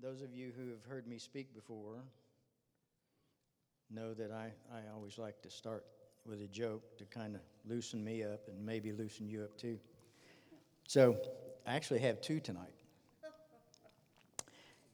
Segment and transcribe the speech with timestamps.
[0.00, 1.96] Those of you who have heard me speak before
[3.90, 5.84] know that I, I always like to start
[6.24, 9.78] with a joke to kind of loosen me up and maybe loosen you up too.
[10.86, 11.16] So
[11.66, 12.74] I actually have two tonight.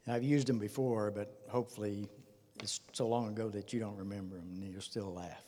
[0.07, 2.09] I've used them before, but hopefully
[2.63, 5.45] it's so long ago that you don't remember them and you'll still laugh.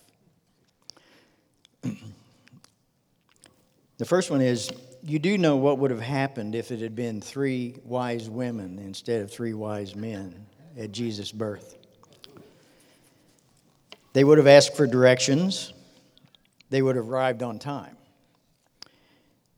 [3.98, 4.70] The first one is
[5.02, 9.22] you do know what would have happened if it had been three wise women instead
[9.22, 10.46] of three wise men
[10.76, 11.76] at Jesus' birth.
[14.12, 15.72] They would have asked for directions,
[16.70, 17.96] they would have arrived on time,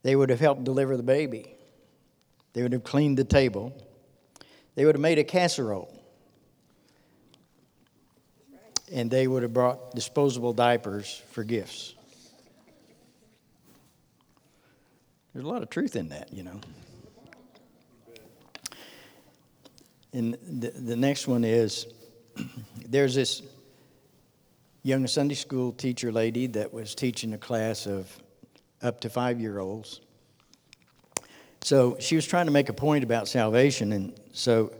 [0.02, 1.54] they would have helped deliver the baby,
[2.52, 3.72] they would have cleaned the table,
[4.74, 5.94] they would have made a casserole.
[8.90, 11.94] And they would have brought disposable diapers for gifts.
[15.32, 16.60] There's a lot of truth in that, you know.
[20.12, 21.86] And the, the next one is
[22.88, 23.42] there's this
[24.82, 28.10] young Sunday school teacher lady that was teaching a class of
[28.82, 30.00] up to five year olds.
[31.60, 34.72] So she was trying to make a point about salvation, and so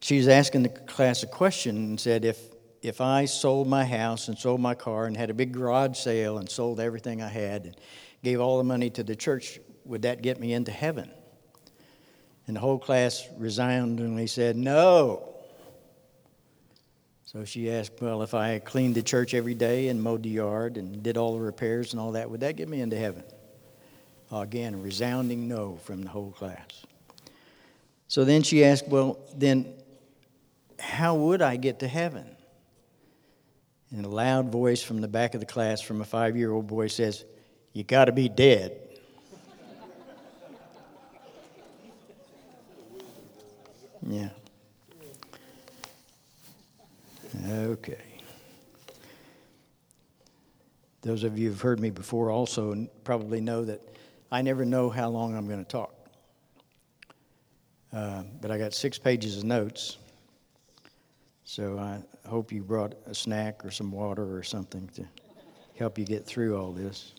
[0.00, 2.38] she was asking the class a question and said, If,
[2.82, 6.38] if I sold my house and sold my car and had a big garage sale
[6.38, 7.76] and sold everything I had, and
[8.22, 11.10] gave all the money to the church, would that get me into heaven?
[12.46, 15.34] And the whole class resoundingly said, No.
[17.24, 20.76] So she asked, Well, if I cleaned the church every day and mowed the yard
[20.76, 23.24] and did all the repairs and all that, would that get me into heaven?
[24.30, 26.84] Again, a resounding no from the whole class.
[28.08, 29.74] So then she asked, Well, then
[30.78, 32.36] how would I get to heaven?
[33.90, 36.66] And a loud voice from the back of the class from a five year old
[36.66, 37.24] boy says,
[37.76, 38.72] you got to be dead.
[44.08, 44.30] yeah.
[47.46, 47.98] Okay.
[51.02, 53.82] Those of you who've heard me before also probably know that
[54.32, 55.94] I never know how long I'm going to talk.
[57.92, 59.98] Uh, but I got six pages of notes.
[61.44, 65.04] So I hope you brought a snack or some water or something to
[65.78, 67.12] help you get through all this.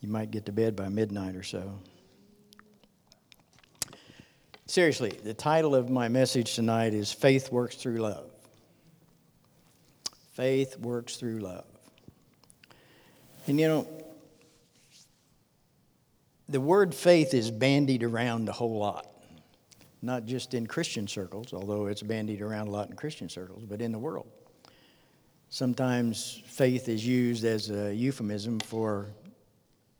[0.00, 1.78] You might get to bed by midnight or so.
[4.66, 8.30] Seriously, the title of my message tonight is Faith Works Through Love.
[10.40, 11.66] Faith works through love.
[13.46, 13.86] And you know,
[16.48, 19.06] the word faith is bandied around a whole lot.
[20.00, 23.82] Not just in Christian circles, although it's bandied around a lot in Christian circles, but
[23.82, 24.28] in the world.
[25.50, 29.08] Sometimes faith is used as a euphemism for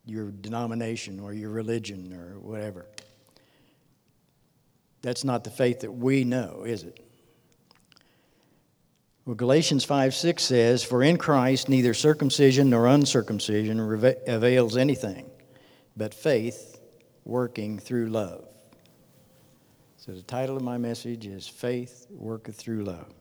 [0.05, 2.87] your denomination or your religion or whatever.
[5.03, 7.01] That's not the faith that we know, is it?
[9.25, 13.79] Well, Galatians 5 6 says, For in Christ neither circumcision nor uncircumcision
[14.27, 15.31] avails anything,
[15.97, 16.81] but faith
[17.25, 18.47] working through love.
[19.97, 23.13] So the title of my message is Faith Worketh Through Love.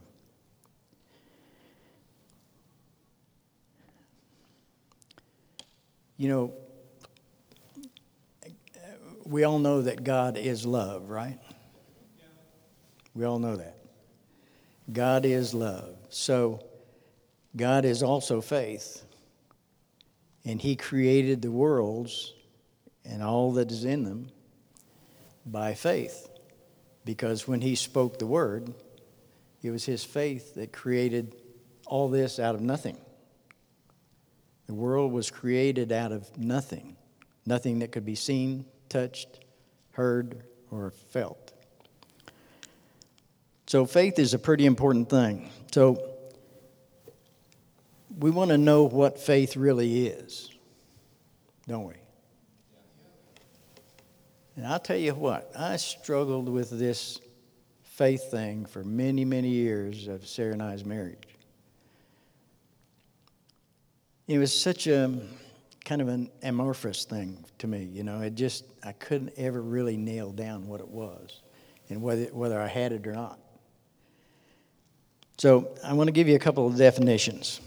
[6.17, 6.53] You know,
[9.29, 11.37] we all know that God is love, right?
[13.13, 13.77] We all know that.
[14.91, 15.95] God is love.
[16.09, 16.65] So,
[17.55, 19.05] God is also faith.
[20.45, 22.33] And He created the worlds
[23.05, 24.29] and all that is in them
[25.45, 26.27] by faith.
[27.05, 28.73] Because when He spoke the word,
[29.61, 31.35] it was His faith that created
[31.85, 32.97] all this out of nothing.
[34.65, 36.95] The world was created out of nothing,
[37.45, 39.45] nothing that could be seen, touched,
[39.91, 41.53] heard, or felt.
[43.67, 45.51] So, faith is a pretty important thing.
[45.71, 46.03] So,
[48.17, 50.49] we want to know what faith really is,
[51.67, 51.93] don't we?
[54.55, 57.21] And I'll tell you what, I struggled with this
[57.83, 61.23] faith thing for many, many years of Sarah and I's marriage.
[64.27, 65.19] It was such a
[65.85, 67.83] kind of an amorphous thing to me.
[67.83, 71.41] You know, it just, I couldn't ever really nail down what it was
[71.89, 73.39] and whether, whether I had it or not.
[75.37, 77.61] So I want to give you a couple of definitions.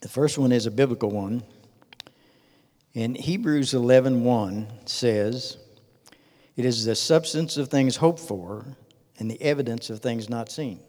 [0.00, 1.42] The first one is a biblical one.
[2.94, 5.56] In Hebrews 11:1 says,
[6.56, 8.76] "It is the substance of things hoped for
[9.18, 10.80] and the evidence of things not seen."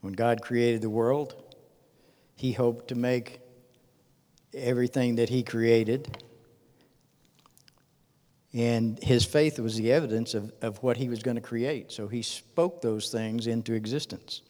[0.00, 1.34] When God created the world,
[2.36, 3.40] he hoped to make
[4.54, 6.16] everything that He created
[8.54, 11.90] And his faith was the evidence of, of what he was going to create.
[11.90, 14.42] So he spoke those things into existence.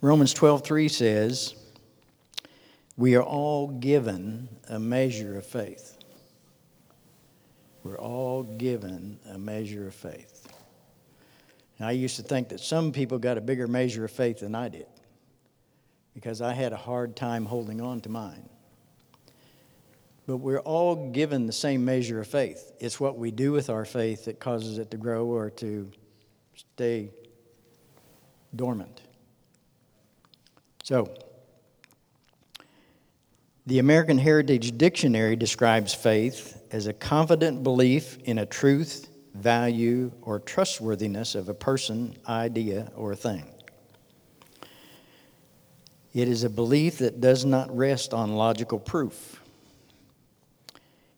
[0.00, 1.54] Romans 12:3 says,
[2.96, 5.98] "We are all given a measure of faith."
[7.82, 10.46] We're all given a measure of faith.
[11.78, 14.54] Now, I used to think that some people got a bigger measure of faith than
[14.54, 14.86] I did
[16.20, 18.46] because I had a hard time holding on to mine.
[20.26, 22.72] But we're all given the same measure of faith.
[22.78, 25.90] It's what we do with our faith that causes it to grow or to
[26.54, 27.10] stay
[28.54, 29.00] dormant.
[30.84, 31.10] So,
[33.66, 40.38] the American Heritage Dictionary describes faith as a confident belief in a truth, value, or
[40.38, 43.54] trustworthiness of a person, idea, or thing.
[46.12, 49.40] It is a belief that does not rest on logical proof.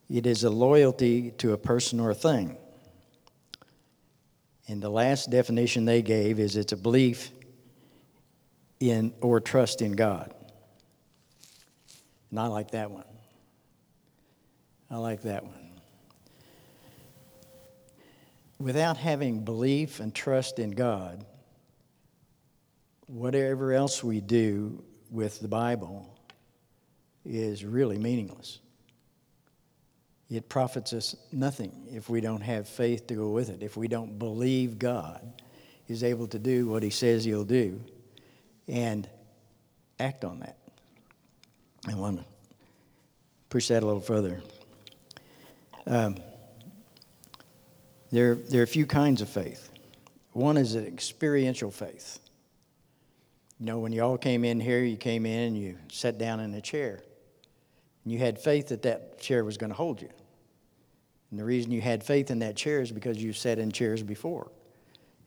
[0.09, 2.57] It is a loyalty to a person or a thing.
[4.67, 7.31] And the last definition they gave is it's a belief
[8.79, 10.33] in or trust in God.
[12.29, 13.05] And I like that one.
[14.89, 15.71] I like that one.
[18.59, 21.25] Without having belief and trust in God,
[23.07, 26.17] whatever else we do with the Bible
[27.25, 28.59] is really meaningless.
[30.29, 33.87] It profits us nothing if we don't have faith to go with it, if we
[33.87, 35.41] don't believe God
[35.87, 37.81] is able to do what He says He'll do
[38.67, 39.07] and
[39.99, 40.57] act on that.
[41.87, 42.25] I want to
[43.49, 44.41] push that a little further.
[45.85, 46.17] Um,
[48.11, 49.69] there, there are a few kinds of faith.
[50.31, 52.19] One is an experiential faith.
[53.63, 56.41] You know, when you all came in here, you came in and you sat down
[56.41, 57.01] in a chair.
[58.03, 60.09] And you had faith that that chair was going to hold you.
[61.31, 64.03] And the reason you had faith in that chair is because you sat in chairs
[64.03, 64.51] before.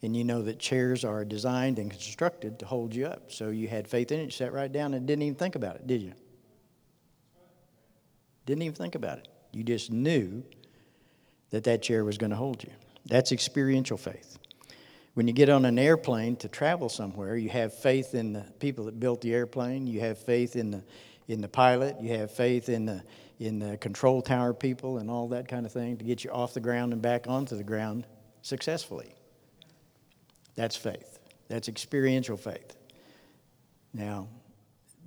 [0.03, 3.33] And you know that chairs are designed and constructed to hold you up.
[3.33, 5.77] So you had faith in it, you sat right down and didn't even think about
[5.77, 6.13] it, did you?
[8.45, 9.29] Didn't even think about it.
[9.53, 10.45] You just knew
[11.49, 12.73] that that chair was going to hold you.
[13.07, 14.37] That's experiential faith.
[15.17, 18.85] When you get on an airplane to travel somewhere, you have faith in the people
[18.85, 20.85] that built the airplane, you have faith in the,
[21.27, 23.03] in the pilot, you have faith in the,
[23.39, 26.53] in the control tower people and all that kind of thing to get you off
[26.53, 28.07] the ground and back onto the ground
[28.43, 29.15] successfully.
[30.55, 31.19] That's faith.
[31.49, 32.77] That's experiential faith.
[33.95, 34.29] Now,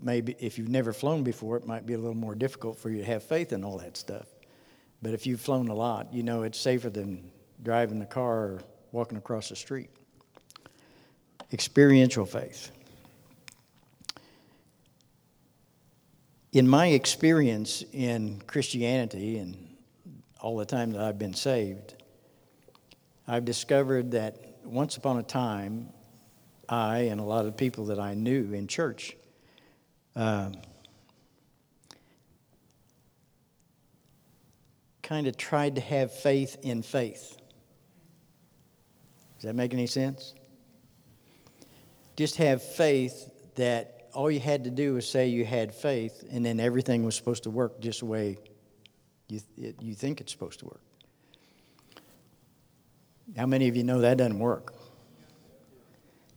[0.01, 2.97] maybe if you've never flown before, it might be a little more difficult for you
[2.97, 4.25] to have faith in all that stuff.
[5.03, 7.29] But if you've flown a lot, you know it's safer than
[7.61, 8.61] driving the car or
[8.91, 9.91] walking across the street.
[11.51, 12.71] Experiential faith.
[16.51, 19.75] In my experience in Christianity and
[20.41, 21.95] all the time that I've been saved,
[23.27, 25.89] I've discovered that once upon a time,
[26.67, 29.15] I and a lot of people that I knew in church
[30.15, 30.53] um,
[35.01, 37.37] kind of tried to have faith in faith.
[39.37, 40.33] Does that make any sense?
[42.19, 46.45] Just have faith that all you had to do was say you had faith, and
[46.45, 48.37] then everything was supposed to work just the way
[49.29, 50.81] you, it, you think it's supposed to work.
[53.37, 54.73] How many of you know that doesn't work?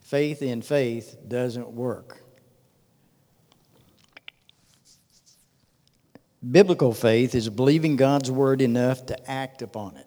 [0.03, 2.23] Faith in faith doesn't work.
[6.49, 10.07] Biblical faith is believing God's word enough to act upon it.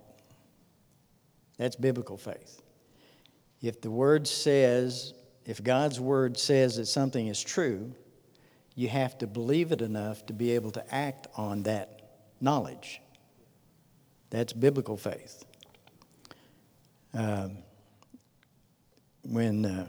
[1.57, 2.61] That's biblical faith.
[3.61, 5.13] If the word says,
[5.45, 7.93] if God's word says that something is true,
[8.75, 12.01] you have to believe it enough to be able to act on that
[12.41, 13.01] knowledge.
[14.29, 15.45] That's biblical faith.
[17.13, 17.59] Um,
[19.23, 19.87] when, uh,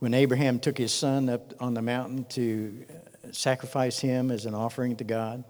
[0.00, 2.84] when Abraham took his son up on the mountain to
[3.32, 5.44] sacrifice him as an offering to God.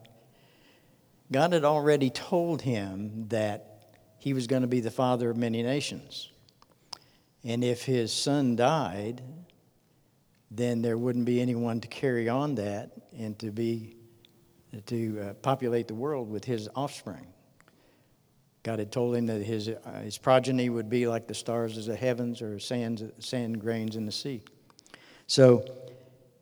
[1.31, 5.63] God had already told him that he was going to be the father of many
[5.63, 6.31] nations.
[7.45, 9.23] And if his son died,
[10.51, 13.95] then there wouldn't be anyone to carry on that and to be
[14.87, 17.27] to uh, populate the world with his offspring.
[18.63, 21.87] God had told him that his, uh, his progeny would be like the stars of
[21.87, 24.43] the heavens or sands, sand grains in the sea.
[25.27, 25.65] So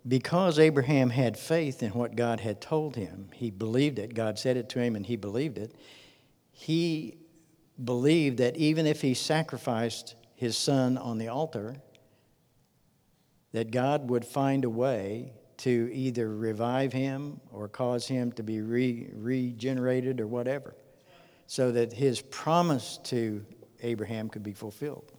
[0.08, 4.14] because Abraham had faith in what God had told him, he believed it.
[4.14, 5.74] God said it to him and he believed it.
[6.52, 7.16] He
[7.82, 11.76] believed that even if he sacrificed his son on the altar,
[13.52, 18.60] that God would find a way to either revive him or cause him to be
[18.60, 20.76] re- regenerated or whatever,
[21.46, 23.44] so that his promise to
[23.82, 25.10] Abraham could be fulfilled.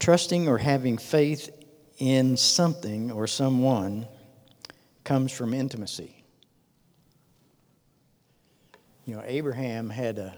[0.00, 1.50] Trusting or having faith
[1.98, 4.06] in something or someone
[5.04, 6.24] comes from intimacy.
[9.06, 10.34] You know, Abraham had a,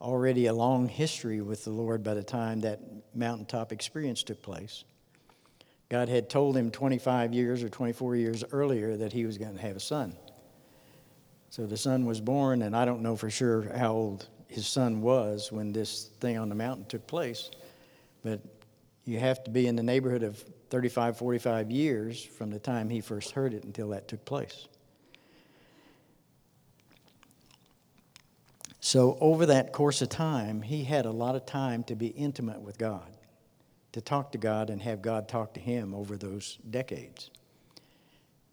[0.00, 2.80] already a long history with the Lord by the time that
[3.14, 4.84] mountaintop experience took place.
[5.90, 9.60] God had told him 25 years or 24 years earlier that he was going to
[9.60, 10.16] have a son.
[11.50, 15.02] So the son was born, and I don't know for sure how old his son
[15.02, 17.50] was when this thing on the mountain took place,
[18.22, 18.40] but
[19.04, 23.02] you have to be in the neighborhood of 35, 45 years from the time he
[23.02, 24.66] first heard it until that took place.
[28.80, 32.62] So, over that course of time, he had a lot of time to be intimate
[32.62, 33.12] with God,
[33.92, 37.30] to talk to God and have God talk to him over those decades.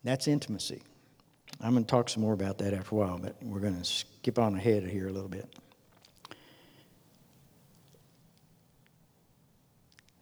[0.03, 0.81] That's intimacy.
[1.61, 3.85] I'm going to talk some more about that after a while, but we're going to
[3.85, 5.47] skip on ahead here a little bit.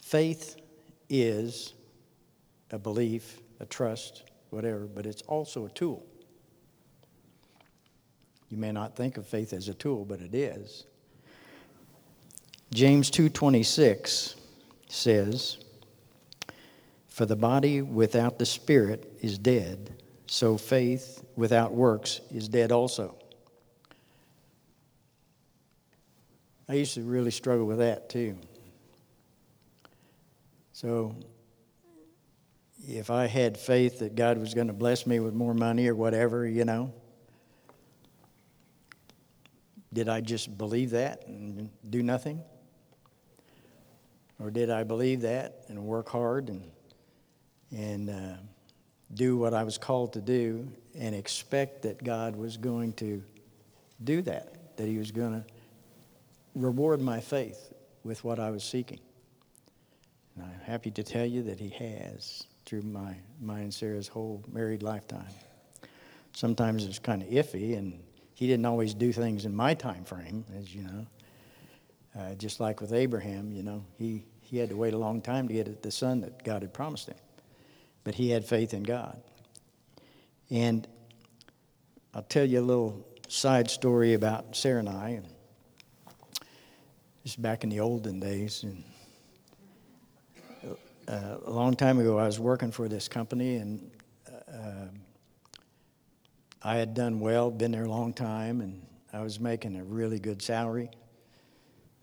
[0.01, 0.57] Faith
[1.09, 1.73] is
[2.71, 6.05] a belief, a trust, whatever, but it's also a tool.
[8.55, 10.85] You may not think of faith as a tool, but it is.
[12.73, 14.35] James 2:26
[14.87, 15.57] says,
[17.05, 23.17] "For the body without the spirit is dead, so faith without works is dead also."
[26.69, 28.37] I used to really struggle with that too.
[30.71, 31.13] So
[32.87, 35.95] if I had faith that God was going to bless me with more money or
[35.95, 36.93] whatever, you know,
[39.95, 42.41] did I just believe that and do nothing?
[44.39, 46.69] Or did I believe that and work hard and,
[47.71, 48.33] and uh,
[49.13, 50.67] do what I was called to do
[50.99, 53.23] and expect that God was going to
[54.03, 55.45] do that, that He was going to
[56.55, 57.73] reward my faith
[58.03, 58.99] with what I was seeking?
[60.35, 64.43] And I'm happy to tell you that He has through my, my and Sarah's whole
[64.51, 65.23] married lifetime.
[66.33, 67.97] Sometimes it's kind of iffy, and
[68.35, 71.07] he didn't always do things in my time frame, as you know.
[72.17, 75.47] Uh, just like with Abraham, you know, he, he had to wait a long time
[75.47, 77.17] to get the son that God had promised him.
[78.03, 79.21] But he had faith in God.
[80.49, 80.87] And
[82.13, 85.09] I'll tell you a little side story about Sarah and I.
[85.09, 85.27] And
[87.23, 88.63] this back in the olden days.
[88.63, 88.83] And
[91.07, 93.91] uh, a long time ago, I was working for this company, and
[94.47, 94.87] uh,
[96.65, 100.17] I had done well, been there a long time, and I was making a really
[100.17, 100.89] good salary,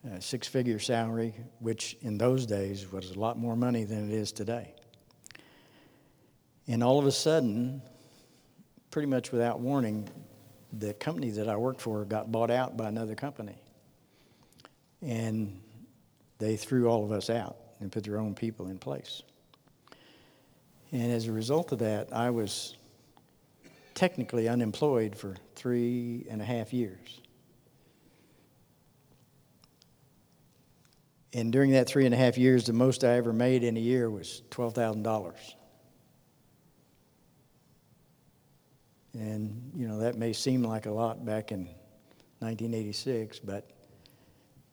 [0.08, 4.14] a six figure salary, which in those days was a lot more money than it
[4.14, 4.72] is today.
[6.68, 7.82] And all of a sudden,
[8.92, 10.08] pretty much without warning,
[10.72, 13.60] the company that I worked for got bought out by another company.
[15.00, 15.60] And
[16.38, 19.22] they threw all of us out and put their own people in place.
[20.92, 22.76] And as a result of that, I was
[23.94, 27.20] technically unemployed for three and a half years.
[31.34, 33.80] And during that three and a half years, the most I ever made in a
[33.80, 35.34] year was $12,000.
[39.14, 41.64] And, you know, that may seem like a lot back in
[42.40, 43.70] 1986, but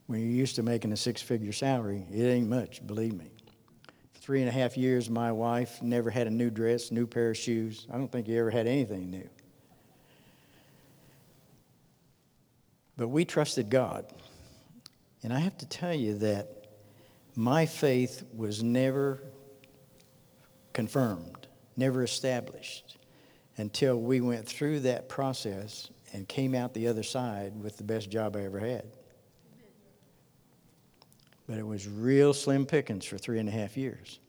[0.08, 3.32] when you're used to making a six figure salary, it ain't much, believe me.
[4.30, 7.38] Three and a half years, my wife never had a new dress, new pair of
[7.38, 7.88] shoes.
[7.92, 9.28] I don't think he ever had anything new.
[12.96, 14.06] But we trusted God.
[15.24, 16.68] And I have to tell you that
[17.36, 19.24] my faith was never
[20.74, 23.00] confirmed, never established
[23.58, 28.12] until we went through that process and came out the other side with the best
[28.12, 28.86] job I ever had
[31.50, 34.20] but it was real slim pickings for three and a half years.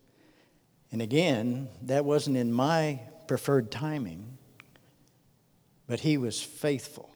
[0.91, 2.99] And again, that wasn't in my
[3.29, 4.39] preferred timing,
[5.87, 7.15] but he was faithful.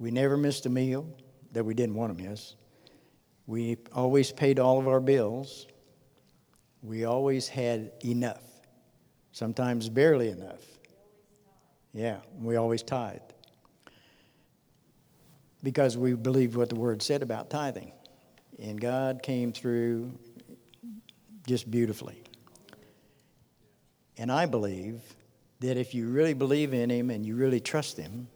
[0.00, 1.06] We never missed a meal
[1.52, 2.56] that we didn't want to miss.
[3.46, 5.68] We always paid all of our bills.
[6.82, 8.42] We always had enough,
[9.30, 10.64] sometimes barely enough.
[11.94, 13.32] Yeah, we always tithed
[15.62, 17.92] because we believed what the word said about tithing
[18.58, 20.12] and God came through
[21.46, 22.22] just beautifully.
[24.18, 25.00] And I believe
[25.60, 28.28] that if you really believe in Him and you really trust Him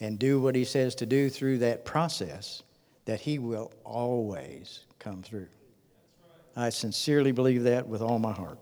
[0.00, 2.62] and do what He says to do through that process,
[3.04, 5.48] that He will always come through.
[6.56, 8.58] I sincerely believe that with all my heart.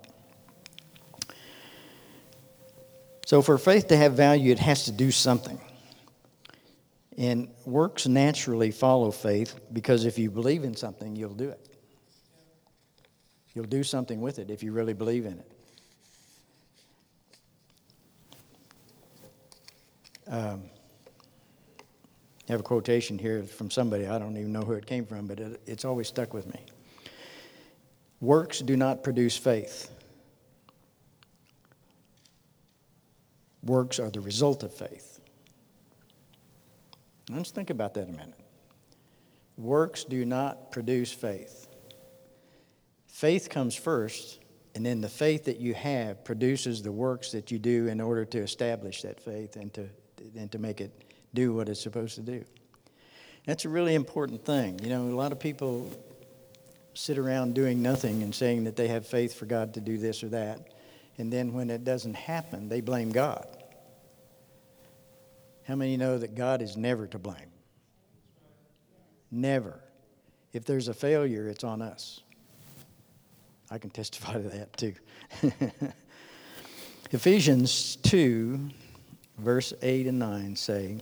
[3.26, 5.58] So, for faith to have value, it has to do something.
[7.16, 11.66] And works naturally follow faith because if you believe in something, you'll do it.
[13.54, 15.52] You'll do something with it if you really believe in it.
[20.28, 20.64] Um,
[22.49, 25.26] I have a quotation here from somebody, I don't even know who it came from,
[25.26, 26.61] but it, it's always stuck with me.
[28.20, 29.90] Works do not produce faith.
[33.62, 35.15] Works are the result of faith.
[37.30, 38.35] Let's think about that a minute.
[39.56, 41.66] Works do not produce faith.
[43.06, 44.40] Faith comes first,
[44.75, 48.25] and then the faith that you have produces the works that you do in order
[48.26, 49.88] to establish that faith and to,
[50.37, 50.92] and to make it
[51.35, 52.45] do what it's supposed to do.
[53.47, 54.78] That's a really important thing.
[54.83, 55.90] You know, a lot of people
[56.95, 60.23] sit around doing nothing and saying that they have faith for God to do this
[60.23, 60.68] or that.
[61.18, 63.47] And then when it doesn't happen, they blame God.
[65.66, 67.50] How many know that God is never to blame?
[69.30, 69.80] Never.
[70.52, 72.20] If there's a failure, it's on us.
[73.70, 74.94] I can testify to that too.
[77.11, 78.70] Ephesians 2,
[79.38, 80.99] verse 8 and 9 say,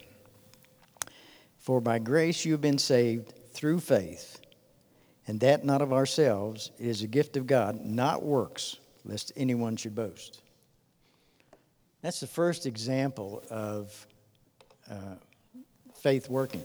[1.58, 4.40] For by grace you have been saved through faith,
[5.26, 9.76] and that not of ourselves, it is a gift of God, not works, lest anyone
[9.76, 10.40] should boast.
[12.00, 14.06] That's the first example of
[14.90, 15.16] uh,
[15.94, 16.62] faith working.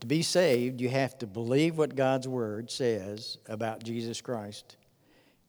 [0.00, 4.76] To be saved, you have to believe what God's Word says about Jesus Christ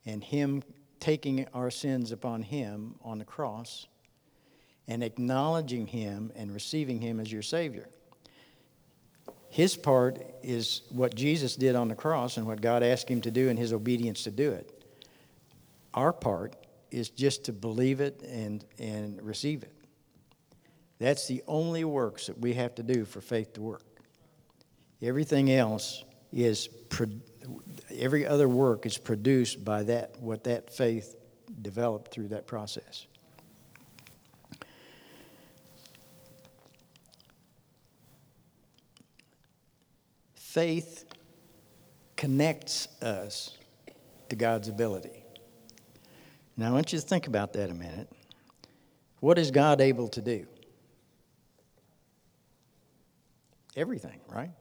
[0.05, 0.63] and Him
[0.99, 3.87] taking our sins upon Him on the cross
[4.87, 7.89] and acknowledging Him and receiving Him as your Savior.
[9.49, 13.31] His part is what Jesus did on the cross and what God asked Him to
[13.31, 14.73] do and His obedience to do it.
[15.93, 16.55] Our part
[16.91, 19.73] is just to believe it and, and receive it.
[20.99, 23.83] That's the only works that we have to do for faith to work.
[25.01, 26.69] Everything else is,
[27.95, 31.15] every other work is produced by that, what that faith
[31.61, 33.05] developed through that process.
[40.33, 41.05] Faith
[42.15, 43.55] connects us
[44.29, 45.23] to God's ability.
[46.57, 48.11] Now, I want you to think about that a minute.
[49.19, 50.47] What is God able to do?
[53.77, 54.51] Everything, right?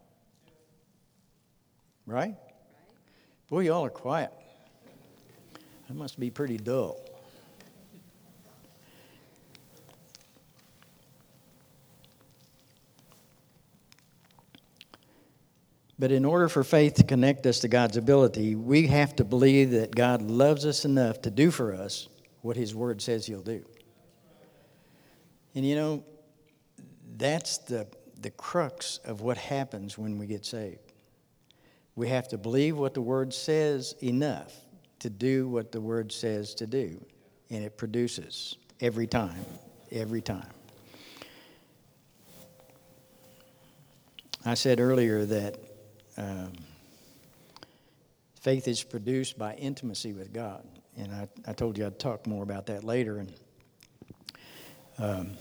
[2.06, 2.36] Right?
[3.48, 4.30] Boy, y'all are quiet.
[5.88, 7.00] That must be pretty dull.
[15.98, 19.70] But in order for faith to connect us to God's ability, we have to believe
[19.70, 22.08] that God loves us enough to do for us
[22.42, 23.64] what His Word says He'll do.
[25.54, 26.04] And you know,
[27.16, 27.86] that's the
[28.20, 30.92] the crux of what happens when we get saved.
[31.94, 34.54] We have to believe what the Word says enough
[35.00, 37.02] to do what the Word says to do,
[37.50, 39.44] and it produces every time,
[39.90, 40.50] every time.
[44.44, 45.58] I said earlier that
[46.16, 46.52] um,
[48.40, 50.64] faith is produced by intimacy with God,
[50.96, 53.18] and I, I told you I'd talk more about that later.
[53.18, 53.32] And
[54.98, 55.32] um,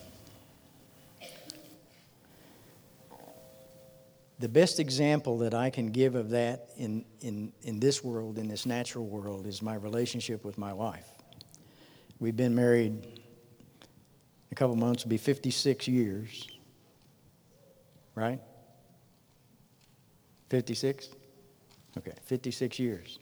[4.39, 8.47] the best example that I can give of that in, in, in this world, in
[8.47, 11.07] this natural world, is my relationship with my wife.
[12.19, 13.21] We've been married
[14.51, 16.47] a couple months, will be 56 years,
[18.13, 18.39] right?
[20.49, 21.09] 56?
[21.97, 23.19] Okay, 56 years.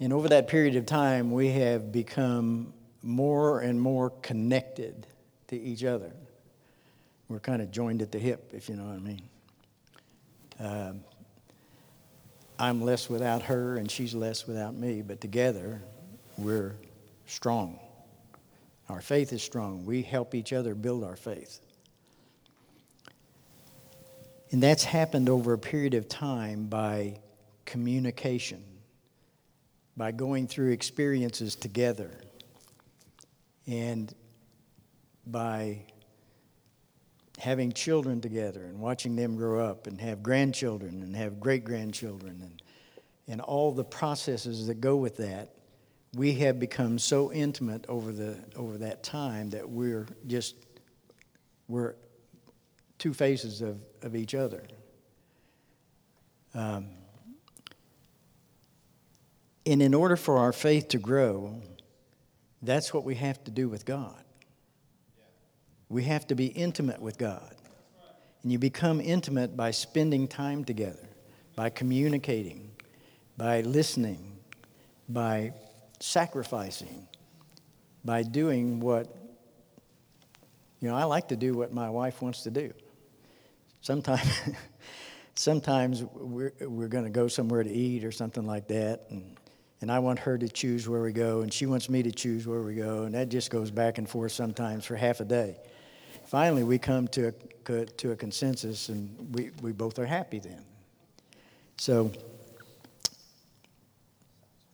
[0.00, 5.06] And over that period of time, we have become more and more connected
[5.48, 6.12] to each other.
[7.28, 9.22] We're kind of joined at the hip, if you know what I mean.
[10.60, 11.00] Um,
[12.58, 15.82] I'm less without her and she's less without me, but together
[16.38, 16.76] we're
[17.26, 17.78] strong.
[18.88, 19.84] Our faith is strong.
[19.86, 21.60] We help each other build our faith.
[24.50, 27.18] And that's happened over a period of time by
[27.64, 28.62] communication,
[29.96, 32.10] by going through experiences together,
[33.66, 34.14] and
[35.26, 35.86] by
[37.38, 42.40] having children together and watching them grow up and have grandchildren and have great grandchildren
[42.42, 42.62] and,
[43.26, 45.54] and all the processes that go with that,
[46.14, 50.54] we have become so intimate over, the, over that time that we're just,
[51.66, 51.94] we're
[52.98, 54.62] two faces of, of each other.
[56.54, 56.86] Um,
[59.66, 61.60] and in order for our faith to grow,
[62.62, 64.23] that's what we have to do with God.
[65.94, 67.54] We have to be intimate with God.
[68.42, 71.08] And you become intimate by spending time together,
[71.54, 72.72] by communicating,
[73.36, 74.36] by listening,
[75.08, 75.52] by
[76.00, 77.06] sacrificing,
[78.04, 79.06] by doing what,
[80.80, 82.72] you know, I like to do what my wife wants to do.
[83.80, 84.40] Sometimes,
[85.36, 89.36] sometimes we're, we're going to go somewhere to eat or something like that, and
[89.80, 92.46] and I want her to choose where we go, and she wants me to choose
[92.46, 95.58] where we go, and that just goes back and forth sometimes for half a day.
[96.34, 97.32] Finally, we come to
[97.68, 100.64] a, to a consensus, and we, we both are happy then.
[101.76, 102.10] So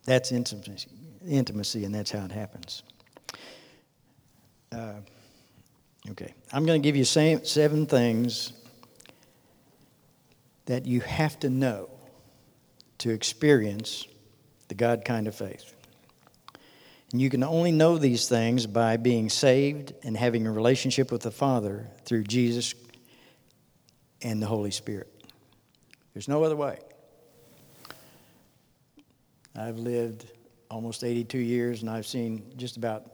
[0.03, 0.89] that's intimacy,
[1.23, 2.81] intimacy, and that's how it happens.
[4.71, 5.01] Uh,
[6.09, 8.53] okay, I'm going to give you seven things
[10.65, 11.91] that you have to know
[12.97, 14.07] to experience
[14.67, 15.75] the God kind of faith.
[17.11, 21.21] And you can only know these things by being saved and having a relationship with
[21.21, 22.73] the Father through Jesus
[24.21, 25.07] and the Holy Spirit.
[26.13, 26.79] There's no other way.
[29.55, 30.31] I've lived
[30.69, 33.05] almost 82 years and I've seen just about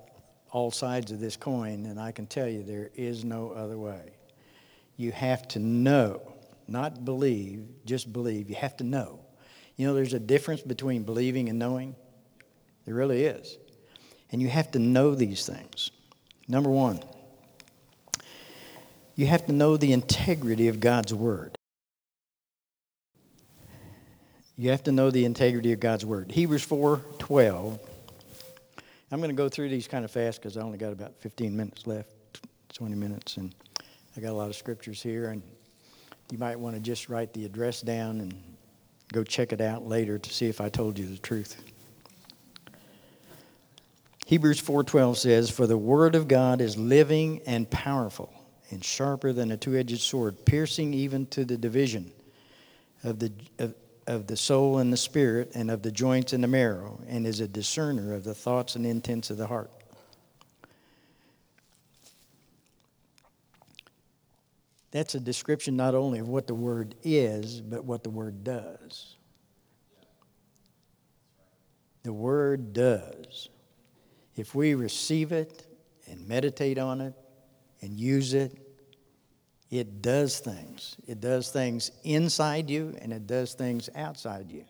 [0.52, 4.14] all sides of this coin, and I can tell you there is no other way.
[4.96, 6.22] You have to know,
[6.68, 8.50] not believe, just believe.
[8.50, 9.20] You have to know
[9.78, 11.96] you know, there's a difference between believing and knowing.
[12.86, 13.58] There really is.
[14.32, 15.92] And you have to know these things.
[16.48, 17.00] Number one,
[19.16, 21.56] you have to know the integrity of God's Word.
[24.58, 26.32] You have to know the integrity of God's Word.
[26.32, 27.80] Hebrews 4 12.
[29.10, 31.56] I'm going to go through these kind of fast because I only got about 15
[31.56, 32.10] minutes left,
[32.74, 33.56] 20 minutes, and
[34.18, 35.30] I got a lot of scriptures here.
[35.30, 35.42] And
[36.30, 38.34] you might want to just write the address down and
[39.14, 41.64] Go check it out later to see if I told you the truth.
[44.28, 48.30] Hebrews 4:12 says, "For the word of God is living and powerful
[48.70, 52.12] and sharper than a two-edged sword, piercing even to the division
[53.06, 53.74] of the of,
[54.06, 57.40] of the soul and the spirit and of the joints and the marrow, and is
[57.40, 59.72] a discerner of the thoughts and intents of the heart."
[64.92, 69.16] That's a description not only of what the word is, but what the word does.
[72.04, 73.48] The word does.
[74.38, 75.66] If we receive it
[76.10, 77.14] and meditate on it
[77.82, 78.56] and use it,
[79.70, 80.96] it does things.
[81.08, 84.64] It does things inside you and it does things outside you.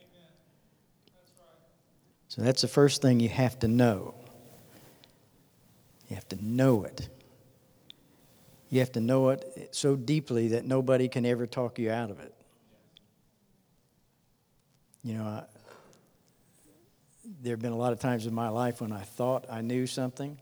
[2.29, 4.15] So that's the first thing you have to know.
[6.09, 7.09] You have to know it.
[8.69, 12.19] You have to know it so deeply that nobody can ever talk you out of
[12.19, 12.33] it.
[15.03, 15.45] You know,
[17.41, 19.85] there have been a lot of times in my life when I thought I knew
[19.85, 20.37] something,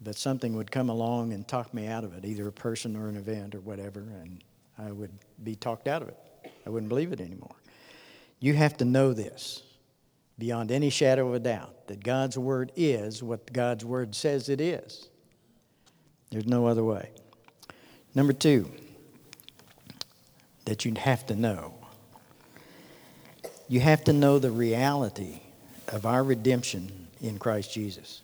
[0.00, 3.08] but something would come along and talk me out of it, either a person or
[3.08, 4.42] an event or whatever, and
[4.78, 6.18] I would be talked out of it.
[6.66, 7.56] I wouldn't believe it anymore.
[8.38, 9.62] You have to know this
[10.38, 14.60] beyond any shadow of a doubt that God's Word is what God's Word says it
[14.60, 15.08] is.
[16.30, 17.10] There's no other way.
[18.14, 18.70] Number two,
[20.64, 21.79] that you'd have to know.
[23.70, 25.42] You have to know the reality
[25.86, 28.20] of our redemption in Christ Jesus.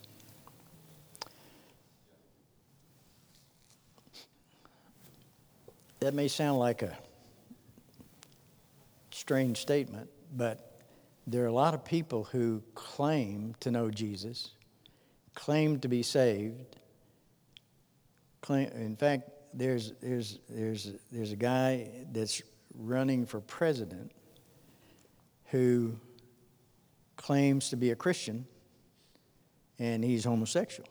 [6.01, 6.99] That may sound like a
[9.13, 10.81] strange statement, but
[11.29, 14.51] there are a lot of people who claim to know Jesus,
[15.37, 16.75] claim to be saved,
[18.41, 22.43] claim, in fact, there's, there's, there's, there's a guy that's
[22.75, 24.11] running for president
[25.51, 25.97] who
[27.17, 28.47] claims to be a Christian
[29.79, 30.89] and he's homosexual.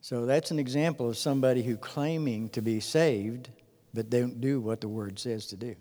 [0.00, 3.50] So that's an example of somebody who claiming to be saved
[3.94, 5.76] but don't do what the word says to do.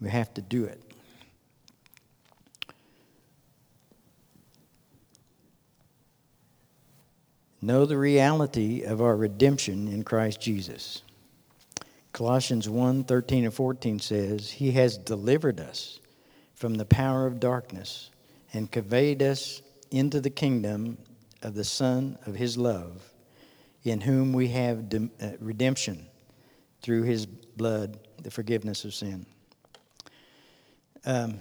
[0.00, 0.82] We have to do it.
[7.66, 11.02] know the reality of our redemption in Christ Jesus.
[12.16, 16.00] Colossians 1 13 and 14 says, He has delivered us
[16.54, 18.10] from the power of darkness
[18.54, 20.96] and conveyed us into the kingdom
[21.42, 23.02] of the Son of His love,
[23.84, 26.06] in whom we have de- uh, redemption
[26.80, 29.26] through His blood, the forgiveness of sin.
[31.04, 31.38] Um,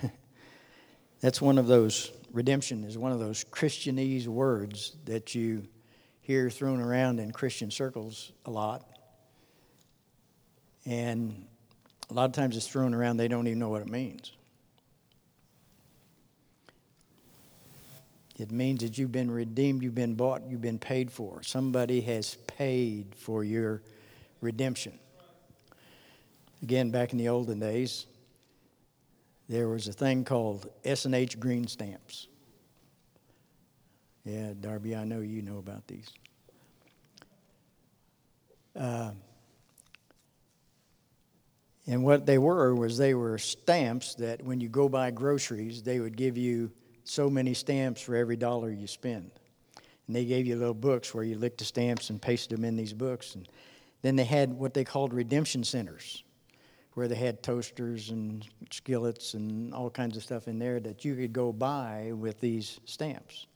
[1.20, 5.68] that's one of those redemption is one of those Christianese words that you
[6.26, 8.84] hear thrown around in Christian circles a lot.
[10.84, 11.46] And
[12.10, 14.32] a lot of times it's thrown around, they don't even know what it means.
[18.36, 21.44] It means that you've been redeemed, you've been bought, you've been paid for.
[21.44, 23.82] Somebody has paid for your
[24.40, 24.98] redemption.
[26.60, 28.06] Again, back in the olden days,
[29.48, 32.26] there was a thing called S&H green stamps.
[34.26, 36.10] Yeah, Darby, I know you know about these.
[38.74, 39.12] Uh,
[41.86, 46.00] and what they were was they were stamps that when you go buy groceries, they
[46.00, 46.72] would give you
[47.04, 49.30] so many stamps for every dollar you spend.
[50.08, 52.74] And they gave you little books where you licked the stamps and pasted them in
[52.74, 53.36] these books.
[53.36, 53.48] And
[54.02, 56.24] then they had what they called redemption centers,
[56.94, 61.14] where they had toasters and skillets and all kinds of stuff in there that you
[61.14, 63.46] could go buy with these stamps.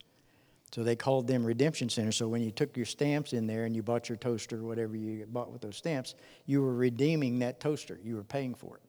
[0.72, 2.16] So they called them redemption centers.
[2.16, 4.96] So when you took your stamps in there and you bought your toaster, or whatever
[4.96, 6.14] you bought with those stamps,
[6.46, 7.98] you were redeeming that toaster.
[8.04, 8.82] You were paying for it.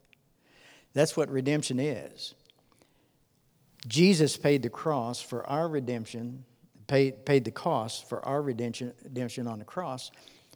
[0.93, 2.35] That's what redemption is.
[3.87, 6.45] Jesus paid the cross for our redemption,
[6.85, 10.11] paid, paid the cost for our redemption, redemption on the cross,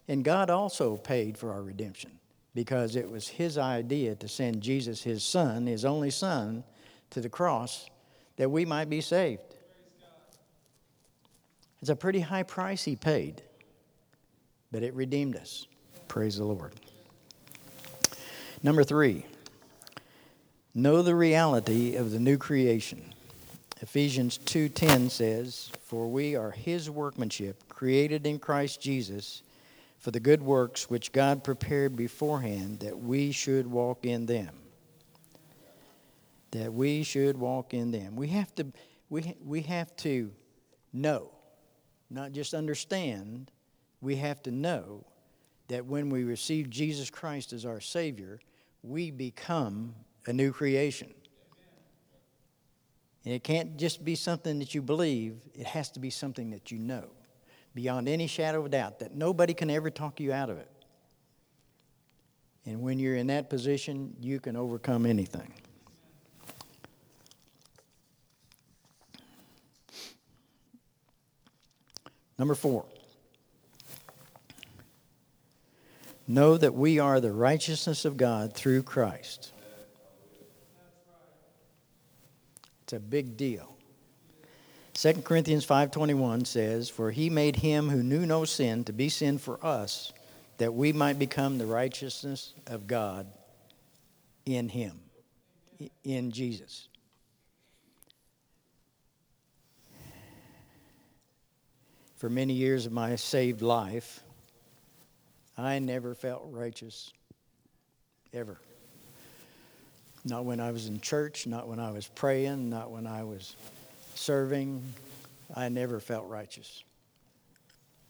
[0.06, 2.12] and God also paid for our redemption
[2.54, 6.62] because it was His idea to send Jesus, His Son, His only Son,
[7.10, 7.90] to the cross
[8.36, 9.55] that we might be saved.
[11.80, 13.42] It's a pretty high price He paid,
[14.72, 15.66] but it redeemed us.
[16.08, 16.74] Praise the Lord.
[18.62, 19.26] Number three,
[20.74, 23.12] know the reality of the new creation.
[23.82, 29.42] Ephesians 2:10 says, "For we are his workmanship, created in Christ Jesus
[29.98, 34.54] for the good works which God prepared beforehand that we should walk in them."
[36.52, 38.16] That we should walk in them.
[38.16, 38.72] We have to
[39.10, 40.32] we we have to
[40.92, 41.30] know,
[42.10, 43.50] not just understand,
[44.00, 45.04] we have to know
[45.68, 48.40] that when we receive Jesus Christ as our savior,
[48.82, 49.94] we become
[50.26, 51.12] a new creation.
[53.24, 56.70] And it can't just be something that you believe, it has to be something that
[56.70, 57.06] you know
[57.74, 60.70] beyond any shadow of doubt that nobody can ever talk you out of it.
[62.64, 65.52] And when you're in that position, you can overcome anything.
[72.38, 72.84] Number four,
[76.28, 79.52] know that we are the righteousness of God through Christ.
[82.82, 83.76] It's a big deal.
[84.94, 89.38] 2 Corinthians 5:21 says, "For he made him who knew no sin to be sin
[89.38, 90.12] for us,
[90.58, 93.26] that we might become the righteousness of God
[94.44, 95.00] in him,
[96.02, 96.88] in Jesus."
[102.16, 104.20] For many years of my saved life,
[105.58, 107.12] I never felt righteous
[108.32, 108.58] ever.
[110.24, 113.54] Not when I was in church, not when I was praying, not when I was
[114.14, 114.82] serving.
[115.54, 116.82] I never felt righteous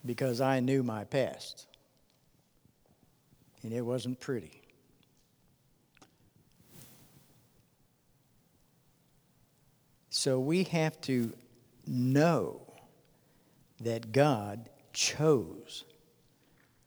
[0.05, 1.67] because I knew my past.
[3.63, 4.63] And it wasn't pretty.
[10.11, 11.33] So we have to
[11.87, 12.66] know
[13.81, 15.85] that God chose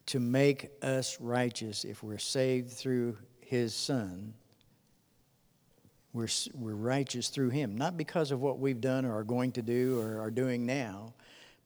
[0.08, 4.34] to make us righteous if we're saved through His Son
[6.14, 9.62] we're, we're righteous through Him, not because of what we've done or are going to
[9.62, 11.14] do or are doing now,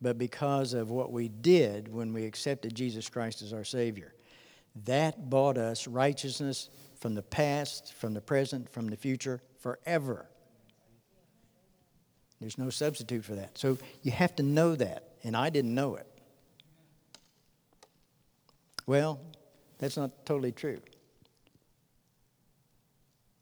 [0.01, 4.13] but because of what we did when we accepted Jesus Christ as our Savior.
[4.85, 10.25] That bought us righteousness from the past, from the present, from the future, forever.
[12.41, 13.57] There's no substitute for that.
[13.57, 16.07] So you have to know that, and I didn't know it.
[18.85, 19.19] Well,
[19.77, 20.79] that's not totally true.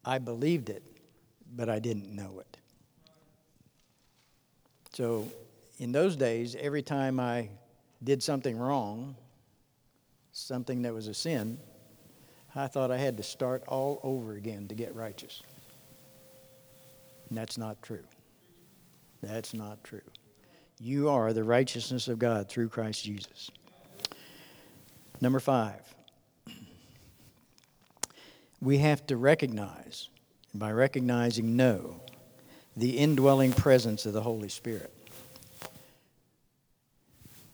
[0.05, 0.83] I believed it,
[1.55, 2.57] but I didn't know it.
[4.93, 5.27] So
[5.77, 7.49] in those days, every time I
[8.03, 9.15] did something wrong,
[10.31, 11.57] something that was a sin,
[12.55, 15.41] I thought I had to start all over again to get righteous.
[17.29, 18.03] And that's not true.
[19.21, 20.01] That's not true.
[20.83, 23.51] You are the righteousness of God through Christ Jesus.
[25.21, 25.81] Number five,
[28.59, 30.09] we have to recognize
[30.55, 32.01] by recognizing, know
[32.75, 34.91] the indwelling presence of the Holy Spirit.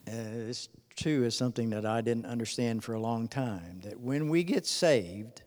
[0.08, 0.14] Uh,
[0.46, 3.82] this, too, is something that I didn't understand for a long time.
[3.84, 5.42] That when we get saved,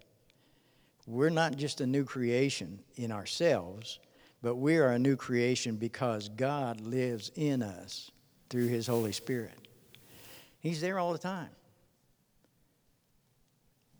[1.06, 4.00] we're not just a new creation in ourselves,
[4.42, 8.10] but we are a new creation because God lives in us
[8.48, 9.54] through His Holy Spirit.
[10.60, 11.50] He's there all the time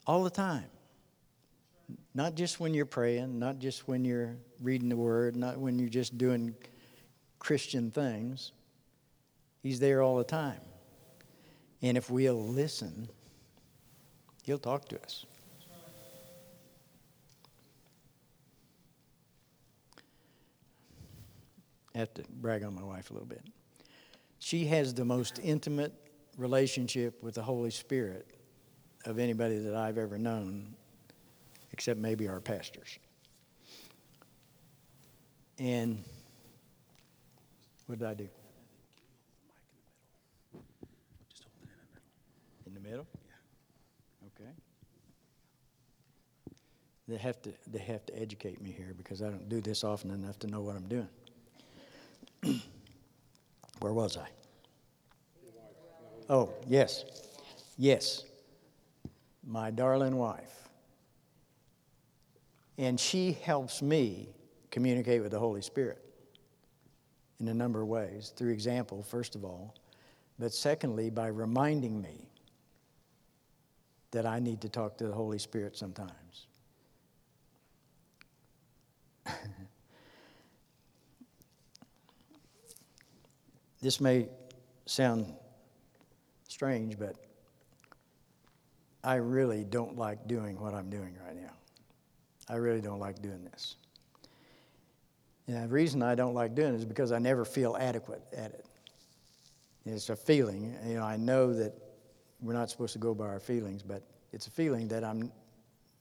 [0.06, 0.66] All the time.
[2.14, 5.88] Not just when you're praying, not just when you're reading the word, not when you're
[5.88, 6.54] just doing
[7.38, 8.52] Christian things.
[9.62, 10.60] He's there all the time.
[11.82, 13.08] And if we'll listen,
[14.42, 15.24] He'll talk to us.
[22.00, 23.42] Have to brag on my wife a little bit.
[24.38, 25.92] She has the most intimate
[26.36, 28.26] relationship with the Holy Spirit
[29.04, 30.74] of anybody that I've ever known,
[31.72, 32.98] except maybe our pastors.
[35.58, 36.02] And
[37.86, 38.28] what did I do?
[42.66, 43.06] In the middle?
[43.26, 44.44] Yeah.
[44.44, 44.50] Okay.
[47.08, 50.10] They have to they have to educate me here because I don't do this often
[50.10, 51.08] enough to know what I'm doing.
[53.80, 54.28] Where was I?
[56.28, 57.04] Oh, yes.
[57.76, 58.24] Yes.
[59.46, 60.68] My darling wife.
[62.78, 64.28] And she helps me
[64.70, 65.98] communicate with the Holy Spirit
[67.40, 68.32] in a number of ways.
[68.36, 69.74] Through example, first of all,
[70.38, 72.30] but secondly, by reminding me
[74.12, 76.46] that I need to talk to the Holy Spirit sometimes.
[83.80, 84.28] this may
[84.86, 85.32] sound
[86.48, 87.16] strange, but
[89.02, 91.52] I really don't like doing what I'm doing right now.
[92.48, 93.76] I really don't like doing this.
[95.46, 98.52] And the reason I don't like doing it is because I never feel adequate at
[98.52, 98.66] it.
[99.86, 100.76] It's a feeling.
[100.86, 101.72] You know, I know that
[102.40, 105.32] we're not supposed to go by our feelings, but it's a feeling that I'm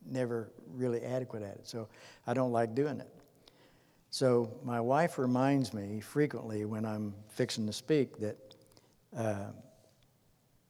[0.05, 1.67] never really adequate at it.
[1.67, 1.87] So
[2.27, 3.09] I don't like doing it.
[4.11, 8.37] So my wife reminds me frequently when I'm fixing to speak that
[9.15, 9.51] uh,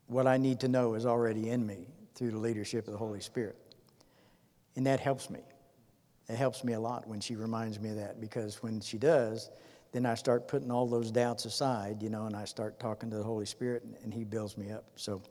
[0.07, 3.21] what I need to know is already in me through the leadership of the Holy
[3.21, 3.55] Spirit.
[4.75, 5.39] And that helps me.
[6.27, 9.49] It helps me a lot when she reminds me of that because when she does,
[9.91, 13.15] then I start putting all those doubts aside, you know, and I start talking to
[13.15, 14.85] the Holy Spirit and, and He builds me up.
[14.95, 15.21] So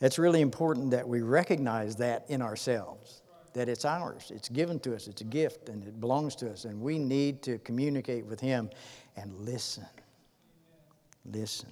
[0.00, 3.22] it's really important that we recognize that in ourselves
[3.54, 4.30] that it's ours.
[4.34, 5.08] It's given to us.
[5.08, 6.64] It's a gift and it belongs to us.
[6.66, 8.68] And we need to communicate with Him
[9.16, 9.86] and listen.
[11.24, 11.70] Listen.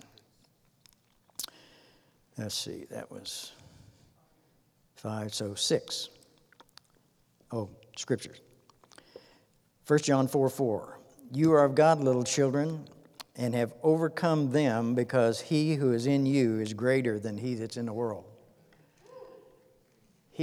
[2.38, 3.52] Let's see, that was
[4.96, 6.08] five, so six.
[7.50, 8.40] Oh, scriptures.
[9.86, 10.98] 1 John 4 4.
[11.34, 12.86] You are of God, little children,
[13.36, 17.76] and have overcome them because he who is in you is greater than he that's
[17.76, 18.31] in the world.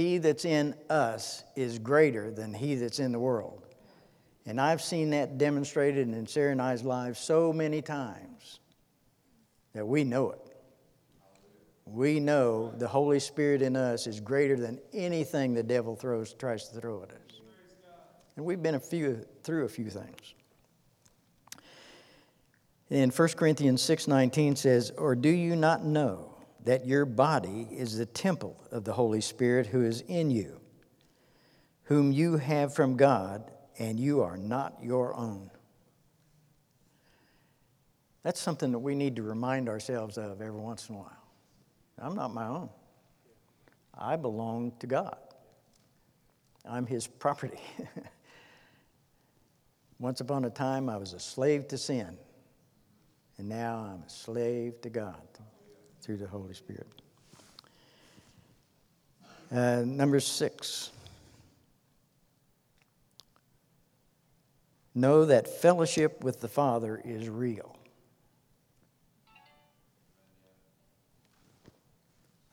[0.00, 3.66] He that's in us is greater than he that's in the world.
[4.46, 8.60] And I've seen that demonstrated in Sarah and I's lives so many times
[9.74, 10.40] that we know it.
[11.84, 16.68] We know the Holy Spirit in us is greater than anything the devil throws, tries
[16.68, 17.40] to throw at us.
[18.36, 20.34] And we've been a few, through a few things.
[22.88, 26.29] In 1 Corinthians 6:19 says, "Or do you not know
[26.64, 30.60] that your body is the temple of the Holy Spirit who is in you,
[31.84, 35.50] whom you have from God, and you are not your own.
[38.22, 41.24] That's something that we need to remind ourselves of every once in a while.
[41.98, 42.68] I'm not my own.
[43.96, 45.16] I belong to God.
[46.68, 47.60] I'm His property.
[49.98, 52.16] Once upon a time, I was a slave to sin,
[53.38, 55.20] and now I'm a slave to God
[56.00, 56.86] through the Holy Spirit.
[59.52, 60.90] Uh, number six.
[64.94, 67.76] Know that fellowship with the Father is real.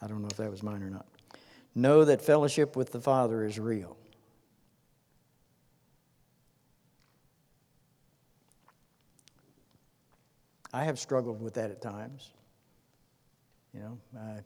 [0.01, 1.05] I don't know if that was mine or not.
[1.73, 3.97] Know that fellowship with the Father is real.
[10.73, 12.29] I have struggled with that at times.
[13.77, 14.41] You know, uh,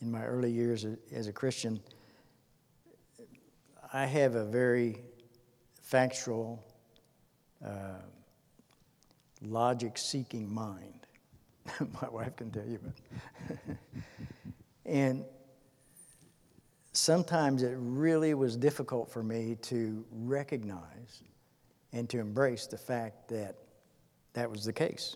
[0.00, 1.78] in my early years as a Christian,
[3.92, 5.02] I have a very
[5.82, 6.64] factual,
[7.64, 8.00] uh,
[9.40, 11.06] logic seeking mind.
[12.02, 13.76] my wife can tell you, but.
[14.84, 15.24] and
[16.92, 21.22] sometimes it really was difficult for me to recognize
[21.92, 23.54] and to embrace the fact that
[24.32, 25.14] that was the case.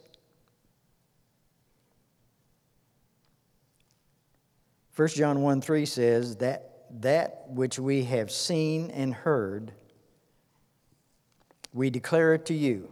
[4.99, 9.71] 1 John 1 3 says that that which we have seen and heard,
[11.73, 12.89] we declare it to you,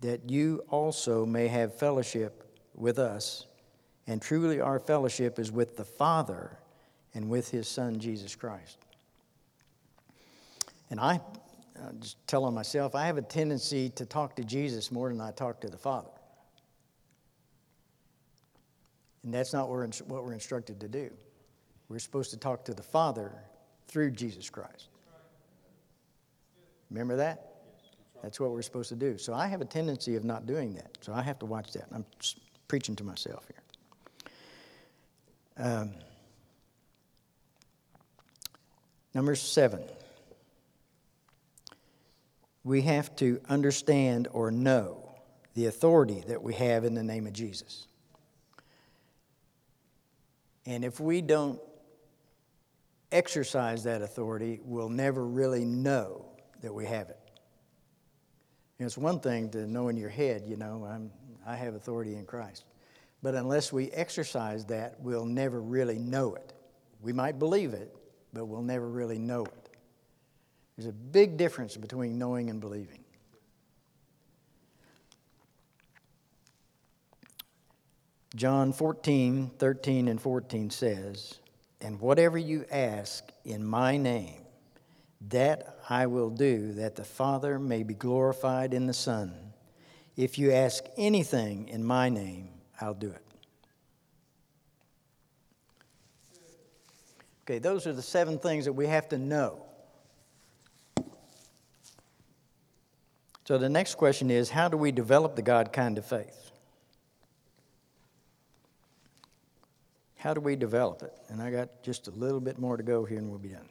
[0.00, 3.46] that you also may have fellowship with us,
[4.08, 6.58] And truly, our fellowship is with the Father
[7.14, 8.78] and with His Son, Jesus Christ.
[10.90, 11.20] And I,
[11.80, 15.30] uh, just telling myself, I have a tendency to talk to Jesus more than I
[15.30, 16.10] talk to the Father.
[19.24, 21.10] And that's not what we're instructed to do.
[21.88, 23.32] We're supposed to talk to the Father
[23.86, 24.88] through Jesus Christ.
[26.90, 27.48] Remember that?
[28.22, 29.18] That's what we're supposed to do.
[29.18, 30.98] So I have a tendency of not doing that.
[31.00, 31.86] So I have to watch that.
[31.92, 32.04] I'm
[32.68, 35.66] preaching to myself here.
[35.66, 35.90] Um,
[39.14, 39.82] number seven,
[42.64, 45.10] we have to understand or know
[45.54, 47.86] the authority that we have in the name of Jesus.
[50.66, 51.60] And if we don't
[53.10, 56.24] exercise that authority, we'll never really know
[56.62, 57.18] that we have it.
[58.78, 61.10] And it's one thing to know in your head, you know, I'm,
[61.46, 62.64] I have authority in Christ.
[63.22, 66.52] But unless we exercise that, we'll never really know it.
[67.00, 67.94] We might believe it,
[68.32, 69.68] but we'll never really know it.
[70.76, 73.04] There's a big difference between knowing and believing.
[78.34, 81.38] John 14, 13, and 14 says,
[81.80, 84.40] And whatever you ask in my name,
[85.28, 89.34] that I will do, that the Father may be glorified in the Son.
[90.16, 92.48] If you ask anything in my name,
[92.80, 93.24] I'll do it.
[97.44, 99.64] Okay, those are the seven things that we have to know.
[103.44, 106.51] So the next question is how do we develop the God kind of faith?
[110.22, 111.12] How do we develop it?
[111.30, 113.68] And I got just a little bit more to go here and we'll be done.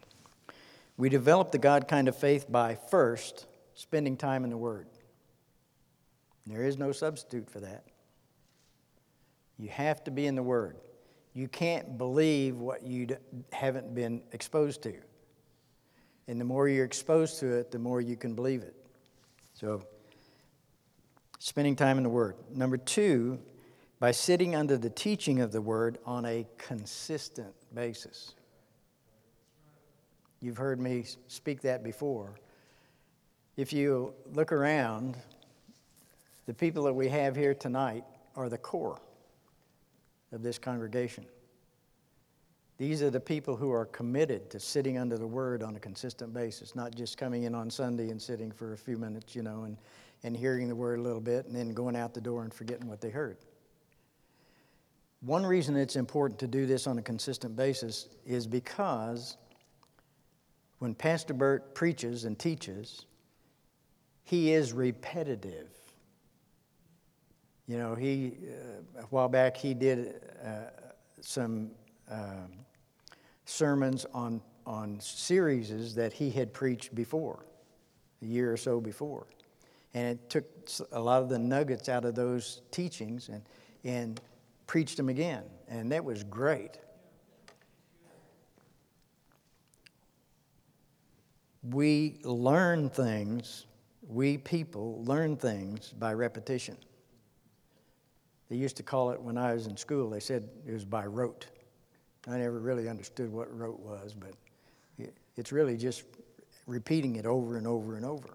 [0.97, 4.87] We develop the God kind of faith by first spending time in the Word.
[6.45, 7.85] There is no substitute for that.
[9.57, 10.75] You have to be in the Word.
[11.33, 13.07] You can't believe what you
[13.53, 14.95] haven't been exposed to.
[16.27, 18.75] And the more you're exposed to it, the more you can believe it.
[19.53, 19.83] So,
[21.39, 22.35] spending time in the Word.
[22.53, 23.39] Number two,
[24.01, 28.33] by sitting under the teaching of the Word on a consistent basis.
[30.41, 32.33] You've heard me speak that before.
[33.57, 35.17] If you look around,
[36.47, 38.03] the people that we have here tonight
[38.35, 38.99] are the core
[40.31, 41.23] of this congregation.
[42.79, 46.33] These are the people who are committed to sitting under the Word on a consistent
[46.33, 49.65] basis, not just coming in on Sunday and sitting for a few minutes, you know,
[49.65, 49.77] and,
[50.23, 52.87] and hearing the Word a little bit and then going out the door and forgetting
[52.87, 53.37] what they heard.
[55.21, 59.37] One reason it's important to do this on a consistent basis is because
[60.79, 63.05] when Pastor Burt preaches and teaches,
[64.23, 65.69] he is repetitive.
[67.67, 68.33] You know, he,
[68.97, 70.71] uh, a while back, he did uh,
[71.21, 71.69] some
[72.09, 72.49] um,
[73.45, 77.45] sermons on, on series that he had preached before,
[78.23, 79.27] a year or so before.
[79.93, 80.45] And it took
[80.93, 83.43] a lot of the nuggets out of those teachings and,
[83.83, 84.19] and
[84.71, 85.43] preached them again.
[85.67, 86.77] And that was great.
[91.69, 93.65] we learn things,
[94.07, 96.77] we people learn things by repetition.
[98.49, 101.05] They used to call it when I was in school, they said it was by
[101.05, 101.47] rote.
[102.25, 104.31] I never really understood what rote was, but
[105.35, 106.03] it's really just
[106.65, 108.29] repeating it over and over and over.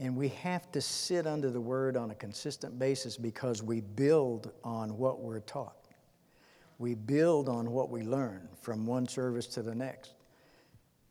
[0.00, 4.50] And we have to sit under the word on a consistent basis because we build
[4.64, 5.76] on what we're taught.
[6.78, 10.14] We build on what we learn from one service to the next.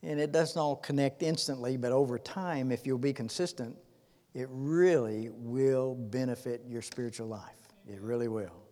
[0.02, 3.78] And it doesn't all connect instantly, but over time, if you'll be consistent,
[4.34, 7.60] it really will benefit your spiritual life.
[7.88, 8.64] It really will.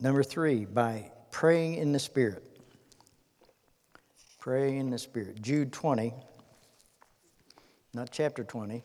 [0.00, 2.53] Number three, by praying in the Spirit.
[4.44, 5.40] Praying in the Spirit.
[5.40, 6.12] Jude 20,
[7.94, 8.84] not chapter 20.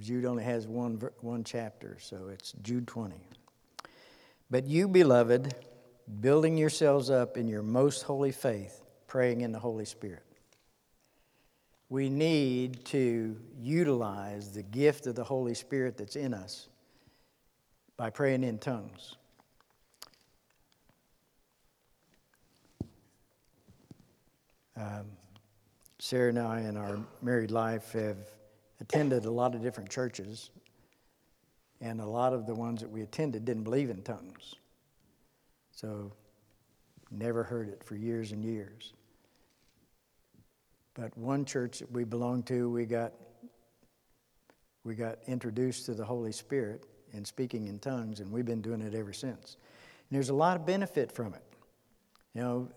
[0.00, 3.14] Jude only has one, one chapter, so it's Jude 20.
[4.50, 5.54] But you, beloved,
[6.20, 10.24] building yourselves up in your most holy faith, praying in the Holy Spirit.
[11.88, 16.66] We need to utilize the gift of the Holy Spirit that's in us
[17.96, 19.14] by praying in tongues.
[24.78, 25.06] Um,
[25.98, 28.18] Sarah and I, in our married life, have
[28.80, 30.50] attended a lot of different churches,
[31.80, 34.54] and a lot of the ones that we attended didn't believe in tongues.
[35.72, 36.12] So,
[37.10, 38.92] never heard it for years and years.
[40.94, 43.12] But one church that we belonged to, we got
[44.84, 48.80] we got introduced to the Holy Spirit and speaking in tongues, and we've been doing
[48.80, 49.56] it ever since.
[50.08, 51.42] And there's a lot of benefit from it.
[52.38, 52.68] You know,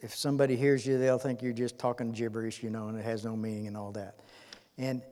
[0.00, 3.22] if somebody hears you, they'll think you're just talking gibberish, you know, and it has
[3.22, 4.20] no meaning and all that.
[4.78, 5.02] And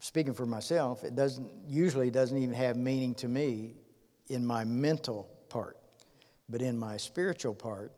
[0.00, 3.74] speaking for myself, it doesn't usually doesn't even have meaning to me
[4.30, 5.76] in my mental part,
[6.48, 7.92] but in my spiritual part,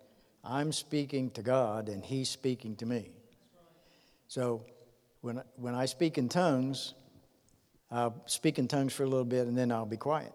[0.45, 3.09] I'm speaking to God and He's speaking to me.
[4.28, 4.66] So
[5.22, 6.93] when when I speak in tongues,
[7.90, 10.34] I'll speak in tongues for a little bit and then I'll be quiet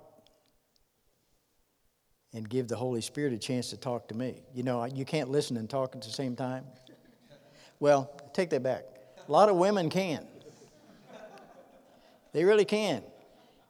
[2.38, 4.44] and give the Holy Spirit a chance to talk to me.
[4.54, 6.66] You know, you can't listen and talk at the same time.
[7.80, 8.84] Well, take that back.
[9.28, 10.24] A lot of women can.
[12.34, 13.02] They really can.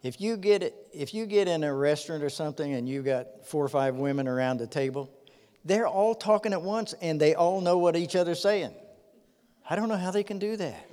[0.04, 3.64] If you get if you get in a restaurant or something and you've got four
[3.64, 5.10] or five women around the table,
[5.64, 8.74] they're all talking at once and they all know what each other's saying.
[9.70, 10.90] I don't know how they can do that.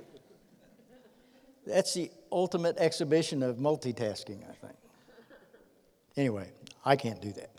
[1.67, 4.77] That's the ultimate exhibition of multitasking, I think.
[6.15, 6.49] Anyway,
[6.85, 7.54] I can't do that.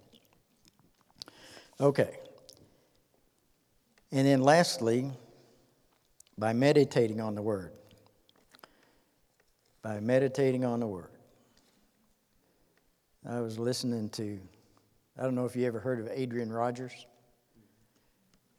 [1.80, 2.18] Okay.
[4.12, 5.10] And then lastly,
[6.38, 7.72] by meditating on the Word.
[9.82, 11.10] By meditating on the Word.
[13.28, 14.38] I was listening to,
[15.18, 17.06] I don't know if you ever heard of Adrian Rogers.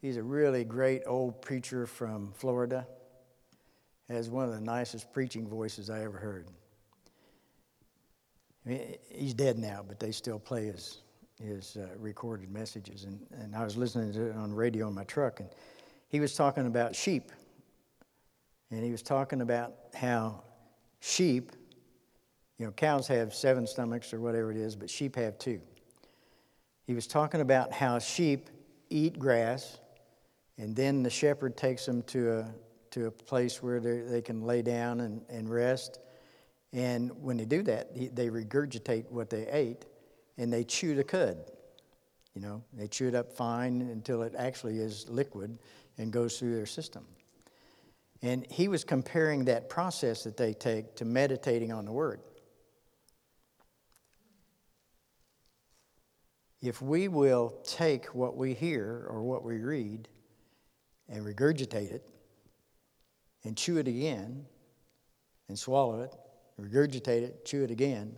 [0.00, 2.86] He's a really great old preacher from Florida.
[4.08, 6.46] Has one of the nicest preaching voices I ever heard.
[8.64, 10.98] I mean, he's dead now, but they still play his
[11.38, 13.04] his uh, recorded messages.
[13.04, 15.48] And, and I was listening to it on radio in my truck, and
[16.08, 17.30] he was talking about sheep.
[18.70, 20.42] And he was talking about how
[21.00, 21.52] sheep,
[22.58, 25.60] you know, cows have seven stomachs or whatever it is, but sheep have two.
[26.86, 28.50] He was talking about how sheep
[28.90, 29.78] eat grass,
[30.58, 32.54] and then the shepherd takes them to a,
[32.90, 36.00] to a place where they can lay down and, and rest.
[36.72, 39.86] And when they do that, they regurgitate what they ate
[40.38, 41.36] and they chew the cud.
[42.34, 45.58] You know, they chew it up fine until it actually is liquid
[45.98, 47.04] and goes through their system.
[48.22, 52.20] And he was comparing that process that they take to meditating on the Word.
[56.60, 60.08] If we will take what we hear or what we read
[61.08, 62.08] and regurgitate it
[63.44, 64.44] and chew it again
[65.48, 66.14] and swallow it,
[66.60, 68.16] regurgitate it, chew it again,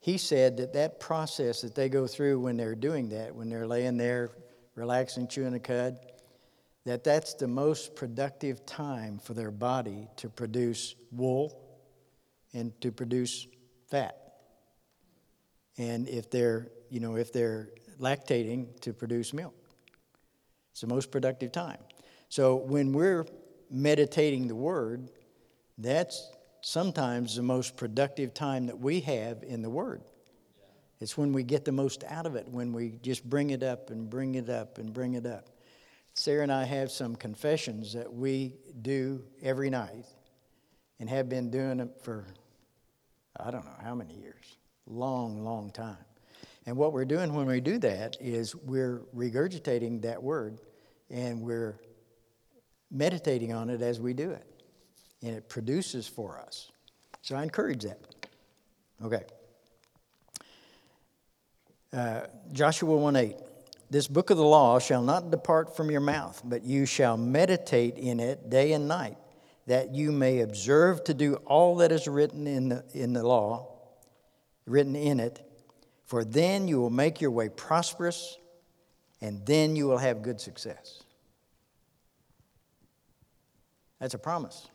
[0.00, 3.66] he said that that process that they go through when they're doing that, when they're
[3.66, 4.30] laying there,
[4.74, 5.98] relaxing, chewing a cud,
[6.86, 11.60] that that's the most productive time for their body to produce wool
[12.54, 13.46] and to produce
[13.90, 14.16] fat.
[15.76, 17.68] And if they're, you know, if they're
[18.00, 19.54] lactating to produce milk.
[20.72, 21.78] It's the most productive time.
[22.28, 23.26] So when we're
[23.70, 25.10] meditating the word,
[25.78, 26.32] that's
[26.62, 30.02] sometimes the most productive time that we have in the Word.
[31.00, 33.90] It's when we get the most out of it, when we just bring it up
[33.90, 35.48] and bring it up and bring it up.
[36.12, 40.04] Sarah and I have some confessions that we do every night
[40.98, 42.26] and have been doing it for,
[43.38, 45.96] I don't know how many years, long, long time.
[46.66, 50.58] And what we're doing when we do that is we're regurgitating that word
[51.08, 51.80] and we're
[52.90, 54.49] meditating on it as we do it
[55.22, 56.70] and it produces for us.
[57.22, 58.00] So I encourage that.
[59.04, 59.22] Okay.
[61.92, 63.36] Uh, Joshua 1 8.
[63.90, 67.96] This book of the law shall not depart from your mouth, but you shall meditate
[67.98, 69.16] in it day and night,
[69.66, 73.74] that you may observe to do all that is written in the, in the law,
[74.64, 75.44] written in it.
[76.04, 78.38] For then you will make your way prosperous,
[79.20, 81.02] and then you will have good success.
[83.98, 84.68] That's a promise.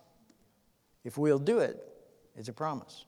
[1.06, 1.82] If we'll do it,
[2.36, 3.06] it's a promise.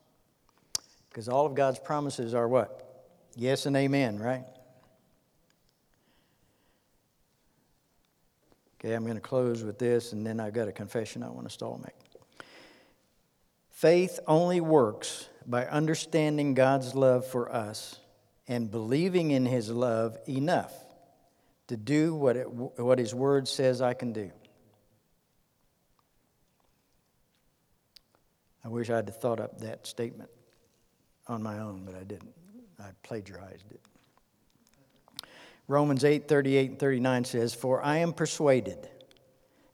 [1.09, 3.05] Because all of God's promises are what?
[3.35, 4.45] Yes and amen, right?
[8.79, 11.47] Okay, I'm going to close with this, and then I've got a confession I want
[11.47, 11.95] to stall make.
[13.71, 17.99] Faith only works by understanding God's love for us
[18.47, 20.73] and believing in His love enough
[21.67, 24.31] to do what, it, what His Word says I can do.
[28.67, 30.29] I wish I'd thought up that statement
[31.27, 32.33] on my own, but I didn't.
[32.77, 33.79] I plagiarized it.
[35.69, 38.89] Romans 8 38 and 39 says, For I am persuaded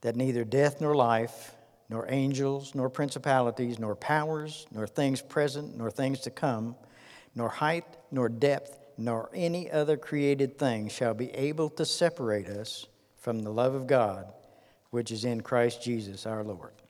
[0.02, 1.56] that neither death nor life,
[1.90, 6.76] nor angels, nor principalities, nor powers, nor things present, nor things to come,
[7.34, 12.86] nor height, nor depth, nor any other created thing shall be able to separate us
[13.18, 14.32] from the love of God
[14.92, 16.83] which is in Christ Jesus our Lord.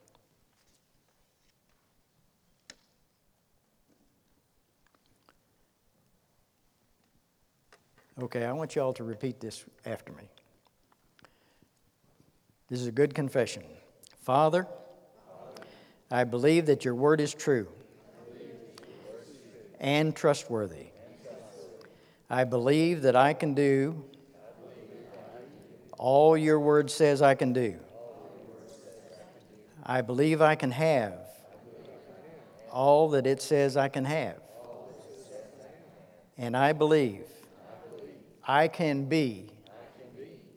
[8.22, 10.28] Okay, I want y'all to repeat this after me.
[12.68, 13.64] This is a good confession.
[14.22, 14.68] Father,
[16.10, 17.66] I believe that your word is true
[19.80, 20.86] and trustworthy.
[22.30, 24.04] I believe that I can do
[25.98, 27.76] all your word says I can do.
[29.82, 31.14] I believe I can have
[32.70, 34.38] all that it says I can have.
[36.36, 37.24] And I believe
[38.46, 39.46] I can be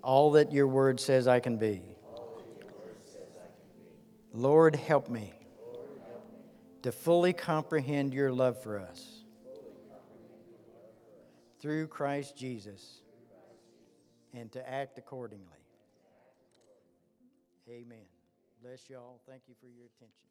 [0.03, 1.81] all that your word says I can be.
[4.33, 5.33] Lord, help me
[6.83, 9.23] to fully comprehend your love for us
[11.59, 13.01] through Christ Jesus
[14.33, 15.45] and to act accordingly.
[17.69, 18.05] Amen.
[18.61, 19.19] Bless y'all.
[19.27, 20.26] Thank you for your attention.